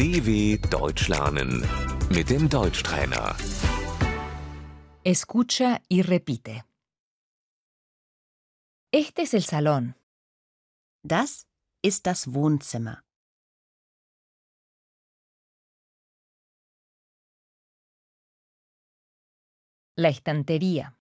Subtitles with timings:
[0.00, 1.60] DW Deutsch lernen
[2.08, 3.36] mit dem Deutschtrainer.
[5.04, 6.64] Escucha y repite.
[8.90, 9.94] Este es el salón.
[11.02, 11.46] Das
[11.82, 13.02] ist das Wohnzimmer.
[19.96, 20.96] La estantería.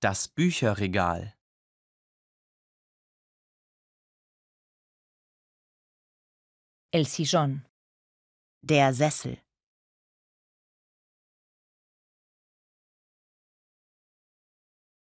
[0.00, 1.34] Das Bücherregal.
[6.92, 7.67] El sillón.
[8.62, 9.40] Der Sessel.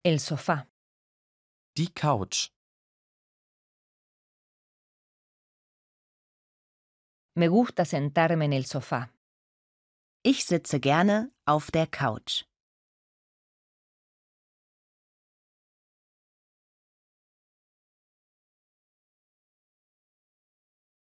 [0.05, 0.69] El sofá.
[1.77, 2.51] Die Couch.
[7.37, 9.11] Me gusta sentarme en el sofá.
[10.23, 12.45] Ich sitze gerne auf der Couch.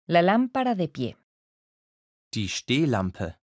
[0.08, 1.25] La lámpara de pie.
[2.36, 3.40] Die Stehlampe.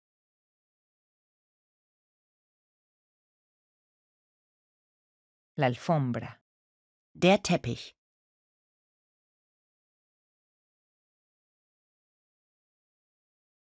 [5.54, 6.42] La alfombra.
[7.14, 7.96] Der Teppich.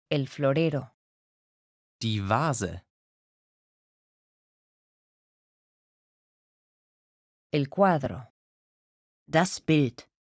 [0.09, 0.91] El florero.
[2.01, 2.83] Die Vase.
[7.53, 8.27] El cuadro.
[9.25, 10.12] Das Bild.